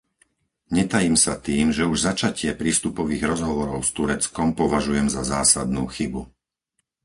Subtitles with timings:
[0.79, 6.21] Netajím sa tým, že už začatie prístupových rozhovorov s Tureckom považujem za zásadnú chybu.